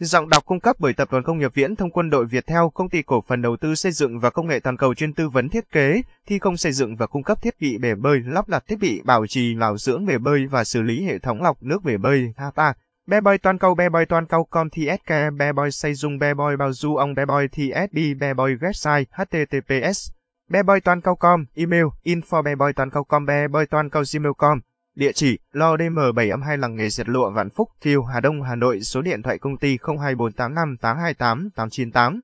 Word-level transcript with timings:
Giọng 0.00 0.28
đọc 0.28 0.44
cung 0.46 0.60
cấp 0.60 0.76
bởi 0.78 0.92
Tập 0.92 1.08
đoàn 1.10 1.24
Công 1.24 1.38
nghiệp 1.38 1.54
Viễn 1.54 1.76
thông 1.76 1.90
Quân 1.90 2.10
đội 2.10 2.26
Việt 2.26 2.46
Theo, 2.46 2.70
công 2.74 2.88
ty 2.88 3.02
cổ 3.02 3.24
phần 3.26 3.42
đầu 3.42 3.56
tư 3.56 3.74
xây 3.74 3.92
dựng 3.92 4.18
và 4.18 4.30
công 4.30 4.46
nghệ 4.46 4.60
toàn 4.60 4.76
cầu 4.76 4.94
chuyên 4.94 5.12
tư 5.12 5.28
vấn 5.28 5.48
thiết 5.48 5.70
kế, 5.70 6.02
thi 6.26 6.38
công 6.38 6.56
xây 6.56 6.72
dựng 6.72 6.96
và 6.96 7.06
cung 7.06 7.22
cấp 7.22 7.42
thiết 7.42 7.60
bị 7.60 7.78
bể 7.78 7.94
bơi, 7.94 8.20
lắp 8.24 8.48
đặt 8.48 8.64
thiết 8.66 8.76
bị 8.80 9.02
bảo 9.04 9.26
trì 9.26 9.54
bảo 9.54 9.78
dưỡng 9.78 10.06
bể 10.06 10.18
bơi 10.18 10.46
và 10.46 10.64
xử 10.64 10.82
lý 10.82 11.04
hệ 11.04 11.18
thống 11.18 11.42
lọc 11.42 11.62
nước 11.62 11.84
bể 11.84 11.96
bơi. 11.96 12.32
HAPA 12.36 12.72
Be 13.06 13.20
bơi 13.20 13.38
toàn 13.38 13.58
cầu 13.58 13.74
be 13.74 13.88
bơi 13.88 14.06
toàn 14.06 14.26
cầu 14.26 14.44
com 14.44 14.70
TSK 14.70 15.10
be 15.38 15.52
bơi 15.52 15.70
xây 15.70 15.94
dung 15.94 16.18
be 16.18 16.34
bơi 16.34 16.56
bao 16.56 16.72
du 16.72 16.96
ông 16.96 17.14
be 17.14 17.24
bơi 17.24 17.48
TSB 17.48 17.96
be 18.20 18.34
bơi 18.34 18.56
website 18.56 19.04
https 19.10 20.10
be 20.50 20.62
bơi 20.62 20.80
toàn 20.80 21.00
cầu 21.00 21.16
com 21.16 21.44
email 21.54 21.84
info 22.04 22.42
be 22.42 22.54
bơi 22.54 22.72
toàn 22.72 22.90
cầu 22.90 23.04
com 23.04 23.26
be 23.26 23.48
bơi 23.48 23.66
toàn 23.66 23.90
cầu 23.90 24.02
gmail.com 24.14 24.60
Địa 24.96 25.12
chỉ 25.12 25.38
Lo 25.52 25.76
DM72 25.76 26.56
làng 26.56 26.76
nghề 26.76 26.88
dệt 26.88 27.08
lụa 27.08 27.30
Vạn 27.30 27.50
Phúc, 27.50 27.68
Thiêu, 27.80 28.02
Hà 28.02 28.20
Đông, 28.20 28.42
Hà 28.42 28.54
Nội, 28.54 28.80
số 28.80 29.02
điện 29.02 29.22
thoại 29.22 29.38
công 29.38 29.56
ty 29.56 29.78
02485 29.86 30.76
828 30.76 31.50
898. 31.54 32.20